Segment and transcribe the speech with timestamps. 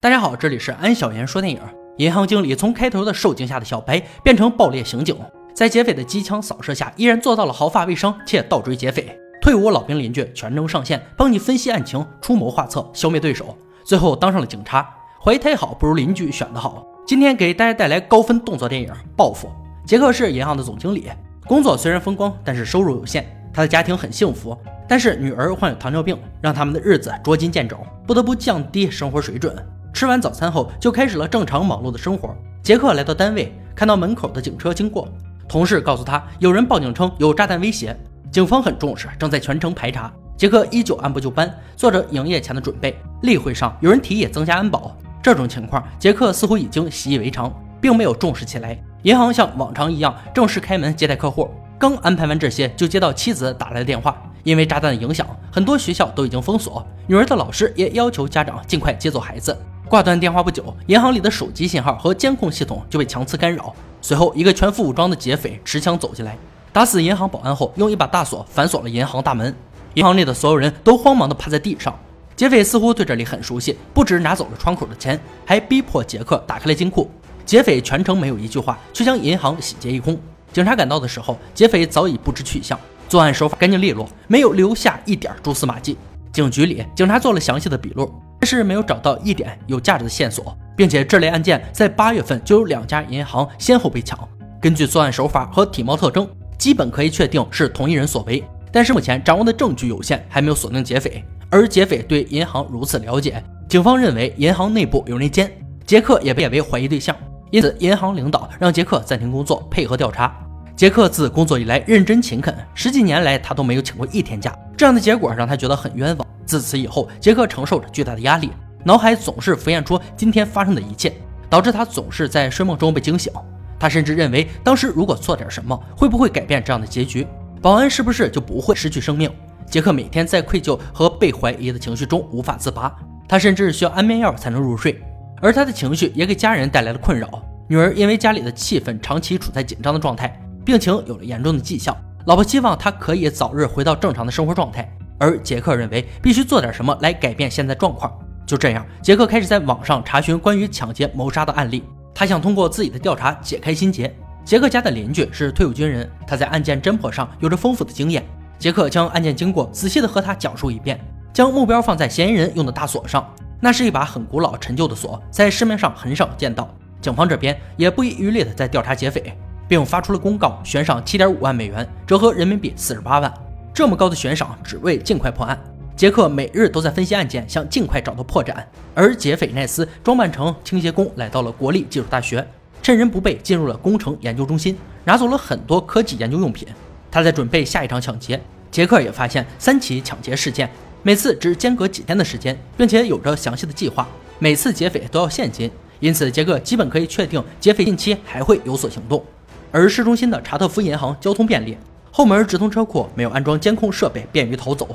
[0.00, 1.60] 大家好，这里是安小言说电影。
[1.96, 5.16] 银行经理从开头的受惊吓的小白变成爆裂刑警，
[5.52, 9.18] 在劫匪的机枪扫射下，依然做到了毫发未伤且倒追劫匪。
[9.42, 14.88] 退伍老兵邻居全程上线，帮你分析案情，出谋划策，消灭对手，最后当上了警察。
[15.20, 16.86] 怀胎好不如邻居选得好。
[17.04, 19.48] 今天给大家带来高分动作电影《报复》。
[19.84, 21.08] 杰克是银行的总经理，
[21.44, 23.26] 工作虽然风光，但是收入有限。
[23.52, 24.56] 他的家庭很幸福，
[24.88, 27.76] 但是女儿患有糖尿病，让他们的日子捉襟见肘，
[28.06, 29.52] 不得不降低生活水准。
[29.98, 32.32] 吃完早餐后，就开始了正常忙碌的生活。
[32.62, 35.08] 杰克来到单位，看到门口的警车经过，
[35.48, 37.98] 同事告诉他有人报警称有炸弹威胁，
[38.30, 40.08] 警方很重视，正在全程排查。
[40.36, 42.96] 杰克依旧按部就班，做着营业前的准备。
[43.22, 48.78] 例会上，有人提议增加安保，这种情况杰克似乎已经习以为常，并没有重视起来。
[49.02, 54.16] 银行像往常一样正式开门接待客户，刚安排完这些，就接到妻子打来的电话。
[54.44, 59.58] 因为炸弹的影响，很多学校都已经封锁，女儿的老师也要求家长尽快接走孩子。
[59.88, 63.74] 挂断电话不久，银行里的手机信号和监控系统就被强次干扰。
[64.02, 66.36] 随后，一个全副武装的劫匪持枪走进来，
[66.74, 69.54] 打死银行保安后，用一把大锁反锁了银行大门。
[69.94, 71.98] 银行里的所有人都慌忙地趴在地上。
[72.36, 77.10] 劫匪似乎对这里很熟悉，不止拿走了窗口的钱，还逼迫杰克打开了金库。
[77.46, 80.20] 劫匪全程没有一句话，却将银行洗劫一空。
[80.52, 82.78] 警察赶到的时候，劫匪早已不知去向，
[83.08, 85.96] 作案手法干净利落，没有留下一点蛛丝马迹。
[86.30, 88.12] 警局里，警察做了详细的笔录。
[88.40, 94.18] 但是没有找到一点有价值的线索，并且这类案件在八月份就有两家银行先后被抢。
[94.60, 96.28] 根据作案手法和体貌特征，
[96.58, 98.42] 基本可以确定是同一人所为。
[98.70, 101.24] 但是目前掌握的证据有限，还没有锁定劫匪。
[101.50, 105.50] 而劫匪对银行如此了解，警方认为银行内部有内奸，
[105.86, 107.16] 杰克也被列为怀疑对象。
[107.50, 110.36] 因此，银行领导让杰克暂停工作，配合调查。
[110.76, 114.54] 杰克自工作以来认真勤恳，十几年来他都没有请过一天假。
[114.76, 116.27] 这样的结果让他觉得很冤枉。
[116.48, 118.50] 自此以后，杰克承受着巨大的压力，
[118.82, 121.12] 脑海总是浮现出今天发生的一切，
[121.50, 123.30] 导致他总是在睡梦中被惊醒。
[123.78, 127.26] 他甚至认为，当时如果做点什么，会不会改变这样的结局？
[127.60, 129.30] 保安是不是就不会失去生命？
[129.66, 132.90] 杰克每天在愧疚和被怀疑的情绪中无法自拔，
[133.28, 134.98] 他甚至需要安眠药才能入睡。
[135.42, 137.28] 而他的情绪也给家人带来了困扰。
[137.68, 141.94] 女儿因为家里的气氛长期处在紧张的状态，病情有了严重的迹象。
[142.24, 144.90] 老婆希望他可以早日回到正常的生活状态。
[145.18, 148.12] 而杰克认为必须做点什么来改变现在状况。
[148.46, 151.84] 就这样，杰克开始在网上查询关于抢劫、谋杀的案例。
[152.14, 154.12] 他想通过自己的调查解开心结。
[154.44, 158.24] 杰克家的邻居是退伍军人，他在案件侦破上有着丰富的经验。
[158.58, 160.98] 杰克将案件经过仔细的和他讲述一遍，
[161.32, 163.28] 将目标放在嫌疑人用的大锁上。
[163.60, 166.74] 那是一把很古老、陈旧的锁，在市面上很少见到。
[167.00, 169.36] 警方这边也不遗余力的在调查劫匪，
[169.68, 173.32] 并发出了公告，悬赏七点五万美元，折合人民币四十八万。
[173.78, 175.56] 这么高的悬赏，只为尽快破案。
[175.94, 178.52] 杰克每日都在分析案件，想尽快找到破绽。
[178.92, 182.44] 而劫匪奈斯装扮成清洁工，来到了国立技术大学，
[182.82, 186.66] 趁人不备进入了工程研究中心，拿走了很多科技研究用品。
[187.08, 188.40] 他在准备下一场抢劫。
[188.72, 190.68] 杰克也发现三起抢劫事件，
[191.04, 194.08] 每次只间隔几天的时间，并且有着详细的计划。
[194.40, 199.24] 每次劫匪都要现金，因此杰克基本可以确定劫匪近期还会有所行动。
[199.70, 201.78] 而市中心的查特夫银行交通便利。
[202.10, 204.88] 后门直通车库，没有安装监控设备，便于逃走。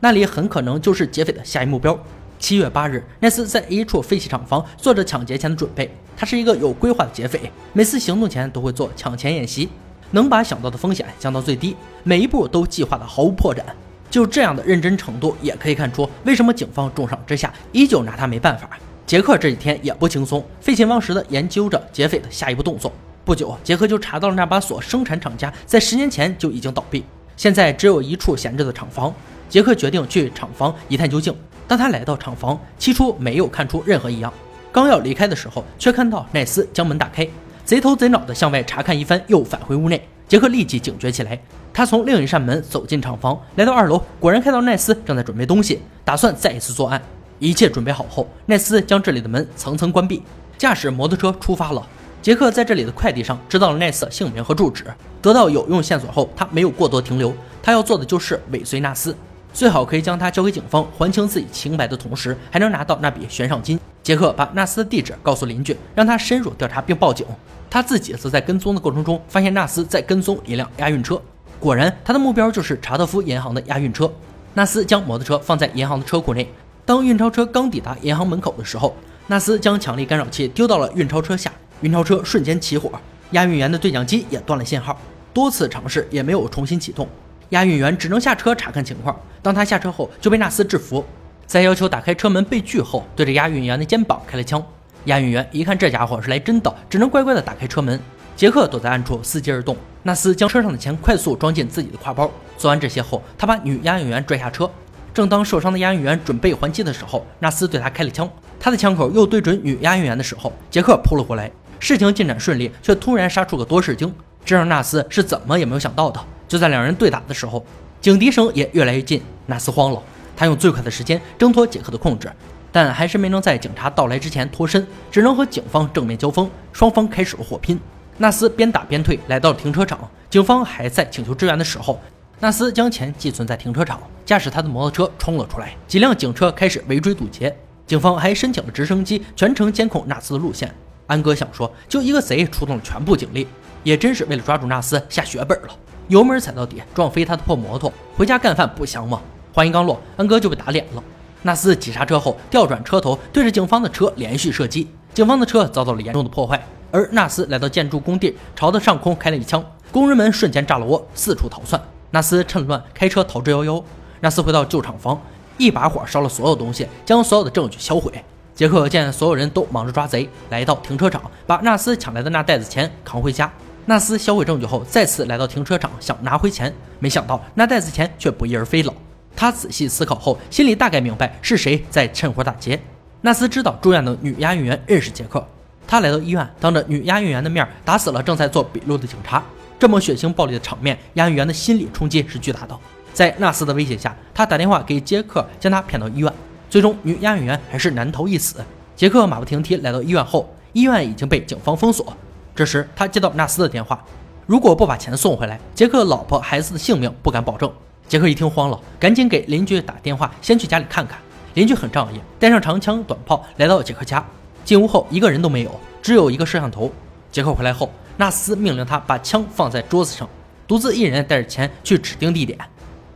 [0.00, 1.98] 那里很可能就是劫匪的下一目标。
[2.38, 5.90] 七月八日，奈斯在一处废弃厂房做着抢劫前的准备。
[6.16, 9.68] 他是一个有规划的劫匪，每次行动前都会做抢钱演习，
[10.12, 11.74] 能把想到的风险降到最低，
[12.04, 13.60] 每一步都计划的毫无破绽。
[14.08, 18.70] 就这样的认真程度，也可以看出为什么警方重赏之下依旧拿他没办法。
[19.04, 22.92] 杰克这几天也不轻松，废寝忘食地研究着劫匪的下一步动作。
[23.28, 27.04] 不久，杰克就查到了那把锁生产厂家在十年前就已经倒闭，
[27.36, 29.12] 现在只有一处闲置的厂房。
[29.50, 31.34] 杰克决定去厂房一探究竟。
[31.66, 34.32] 当他来到厂房，起初没有看出任何异样，
[34.72, 37.28] 刚要离开的时候，却看到奈斯将门打开，
[37.66, 40.08] 贼头贼脑地向外查看一番，又返回屋内。
[40.26, 41.38] 杰克立即警觉起来，
[41.70, 46.98] 他从另一扇门走进厂房，来到二楼，果然看到奈斯正在准备东西，打算再一次作案。
[47.38, 50.22] 一切准备好后，奈斯将这里的门层层关闭，
[50.56, 51.86] 驾驶摩托车出发了。
[52.20, 54.84] 杰克在这里的快递上知道了奈斯的姓名和住址，
[55.22, 57.32] 得到有用线索后，他没有过多停留，
[57.62, 59.16] 他要做的就是尾随纳斯，
[59.54, 63.78] 最好可以将他交给警方，还清自己清白的同时，还能拿到那笔悬赏金。
[64.02, 67.24] 杰克把纳斯的地址告诉邻居，让他深入调查并报警。
[67.70, 71.20] 他自己则在跟踪的过程中发现纳斯在跟踪一辆押运车，
[71.60, 74.10] 果然他的目标就是查特夫银行的押运车。
[74.54, 76.50] 纳斯将摩托车放在银行的车库内，
[76.84, 81.52] 当运钞车刚抵达银行门口的时候，纳斯将强力干扰器丢到了运钞车下。
[81.80, 82.90] 运钞车瞬间起火，
[83.30, 84.98] 押运员的对讲机也断了信号，
[85.32, 87.08] 多次尝试也没有重新启动，
[87.50, 89.16] 押运员只能下车查看情况。
[89.42, 91.04] 当他下车后，就被纳斯制服。
[91.46, 94.62] 在要求打开车门被拒后，对着押运员的肩膀开了枪。
[95.04, 97.98] 押运员一看这家伙是来真的，只能乖乖的打开车门。
[98.36, 99.76] 杰克躲在暗处伺机而动。
[100.02, 102.30] 纳斯将车上的钱快速装进自己的挎包。
[102.56, 104.68] 做完这些后，他把女押运员拽下车。
[105.14, 108.28] 正当受伤的押运员准备还击的时候，纳斯对他开了枪。
[108.60, 111.50] 他的枪口又对准女押运员的时候，杰克扑了过来。
[111.78, 114.12] 事情进展顺利，却突然杀出个多事精，
[114.44, 116.20] 这让纳斯是怎么也没有想到的。
[116.48, 117.64] 就在两人对打的时候，
[118.00, 119.22] 警笛声也越来越近。
[119.46, 120.02] 纳斯慌了，
[120.36, 122.30] 他用最快的时间挣脱杰克的控制，
[122.72, 126.50] 但还是没能在警察到来之前脱身，只能和警方正面交锋。
[126.72, 127.78] 双方开始了火拼。
[128.16, 129.98] 纳斯边打边退，来到了停车场。
[130.28, 132.00] 警方还在请求支援的时候，
[132.40, 135.74] 纳斯将钱寄存在停车场，驾驶他的摩托车冲了出来。
[135.86, 140.74] 几辆警车开始围追堵截，警方还申请了直升机全程监控纳斯的路线。
[141.08, 143.48] 安哥想说，就一个贼出动了全部警力，
[143.82, 145.68] 也真是为了抓住纳斯下血本了。
[146.08, 149.20] 油门踩到底，撞飞他的破摩托，回家干饭不香吗？
[149.52, 151.02] 话音刚落，安哥就被打脸了。
[151.42, 156.62] 纳斯急刹车后调转车头，对着警方的车连续射击，警方的车遭到了严重的破坏。
[156.90, 161.80] 而纳斯来到建筑工地，朝着上空开了一枪，工人们瞬间炸了窝，四处逃窜。
[162.10, 163.82] 纳斯趁乱开车逃之夭夭。
[164.20, 165.20] 纳斯回到旧厂房，
[165.56, 168.12] 一把火烧了所有东西，将所有的证据销毁。
[168.58, 173.48] 杰克见所有人都忙着抓贼，来到停车场，把纳斯抢来的那袋子钱扛回家。
[173.86, 178.92] 纳斯销毁证据后，再次来到停车场，想拿回钱，没想到那袋子钱却不翼而飞了。
[179.36, 182.80] 他仔细思考后，心里大概明白是谁在趁火打劫。
[183.20, 185.46] 纳斯知道住院的女押运员认识杰克。
[185.86, 189.40] 他来到医院，当着女押运员的面打死了正在做笔录的警察。
[189.78, 192.76] 这么血腥暴力的场面，押运员的心理冲击是巨大的。
[193.12, 196.32] 在纳斯的威胁下，他打电话给杰克，将他骗到医院。
[196.70, 198.62] 最终，女押运员还是难逃一死。
[198.94, 202.14] 杰克马不停蹄来到医院后，医院已经被警方封锁。
[202.54, 204.04] 这时，他接到纳斯的电话，
[204.44, 207.72] 如果不把钱送回来，杰克老婆孩子的性命不敢保证。
[208.06, 211.18] 杰克一听慌了，赶紧给邻居打电话，先去家里看看。
[211.54, 214.24] 邻居很仗义，带上长枪短炮来到杰克家。
[214.64, 216.92] 进屋后，一个人都没有，只有一个摄像头。
[217.32, 220.28] 杰克回来后，纳斯命令他把枪放在桌子上，
[220.66, 222.58] 独自一人带着钱去指定地点。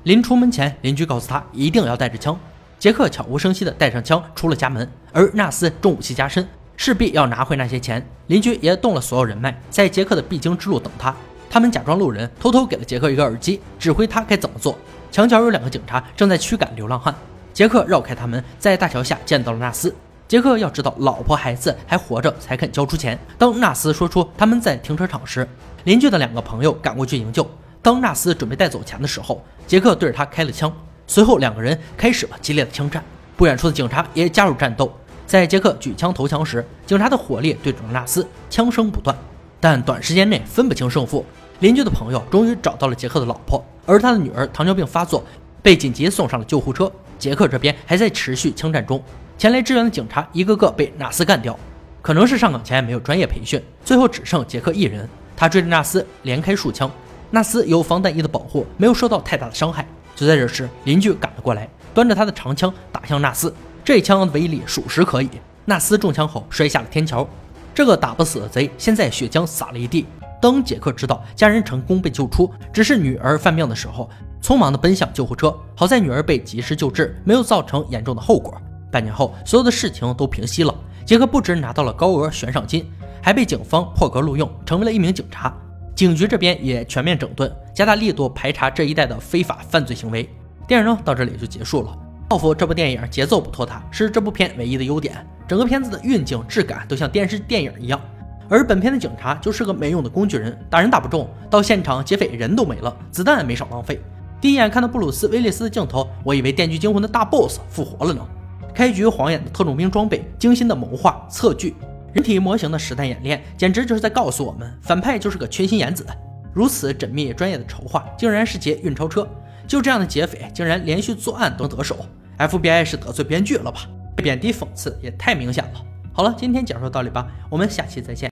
[0.04, 2.38] 临出门前，邻居告诉他一定要带着枪。
[2.82, 6.44] 杰克悄无声息地带上枪出了家门，而纳斯重武器加身，
[6.76, 8.04] 势必要拿回那些钱。
[8.26, 11.14] 邻居也动了所有人脉，在杰克的必经之路等他。
[11.48, 14.76] 他们假装路人，偷偷给了杰克一个耳机，指挥他该怎么做。
[15.12, 17.14] 墙角有两个警察正在驱赶流浪汉，
[17.52, 19.94] 杰克绕开他们，在大桥下见到了纳斯。
[20.26, 23.16] 杰克要知道老婆孩子还活着才肯交出钱。
[23.38, 25.46] 当纳斯说出他们在停车场时，
[25.84, 27.48] 邻居的两个朋友赶过去营救。
[27.80, 30.72] 当纳斯准备带走钱的时候，杰克对着他开了枪。
[31.06, 33.02] 随后两个人开始了激烈的枪战。
[33.36, 34.92] 不远处的警察也加入战斗。
[35.26, 39.16] 在杰克举枪投降时，警察的火力对准了纳斯，枪声不断，
[39.58, 41.24] 但短时间内分不清胜负。
[41.60, 45.24] 邻居的朋友终于找到了杰克的老婆，而他的女儿糖尿病发作，
[45.62, 46.90] 被紧急送上了救护车。
[47.18, 49.02] 杰克这边还在持续枪战中。
[49.38, 51.58] 前来支援的警察一个个被纳斯干掉，
[52.02, 55.08] 可能是上岗前没有专业培训，最后只剩杰克一人。
[55.36, 56.90] 他追着纳斯连开数枪，
[57.30, 59.86] 纳斯有防弹衣的保护，没有受到太大的伤害。
[60.22, 63.52] 就在这时，邻居赶了过来，端着他的长枪打向纳斯。
[63.82, 65.28] 这枪的威力属实可以。
[65.64, 67.28] 纳斯中枪后摔下了天桥。
[67.74, 70.06] 这个打不死的贼现在血浆洒了一地。
[70.40, 74.08] 当杰克知道家人成功被救出，只是女儿犯病的时候，
[74.40, 75.52] 匆忙的奔向救护车。
[75.74, 78.56] 好在女儿被及时救治，没有造成严重的后果。
[78.92, 80.72] 半年后，所有的事情都平息了。
[81.04, 82.88] 杰克不止拿到了高额悬赏金，
[83.20, 85.52] 还被警方破格录用，成为了一名警察。
[85.94, 90.28] 警局这边也全面整顿，加大力度排查这一带的非法犯罪行为。
[90.66, 91.96] 电影呢，到这里就结束了。
[92.28, 95.14] 报复这部电影节奏不拖沓，是这部片唯一的优点。
[95.46, 98.00] 整个片子的运镜质感都像电视电影一样。
[98.48, 104.00] 而本片的警察就是个没用的工具人，打人打不中，到现场劫匪人都没了，子弹也没少浪费。
[104.40, 108.26] 第一眼看到布鲁斯威利斯的镜头，我以为《电锯惊魂》的大 BOSS 复活了呢。
[108.74, 111.74] 开局晃眼的特种兵装备，精心的谋划测距，
[112.12, 116.06] 人体模型的实弹演练，简直就是在告诉我们，反派就是个缺心眼子。
[116.52, 119.26] 如此缜密专业的筹划，竟然是劫运钞车。
[119.66, 122.04] 就这样的劫匪，竟然连续作案都得手
[122.36, 123.88] ，FBI 是得罪编剧了吧？
[124.16, 125.82] 贬低讽刺也太明显了。
[126.12, 128.20] 好了，今天讲述到这里吧，我们下期再见。